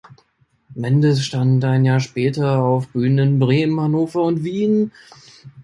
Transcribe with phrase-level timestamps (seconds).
[0.73, 4.91] Mendes stand ein Jahr später auf Bühnen in Bremen, Hannover und Wien.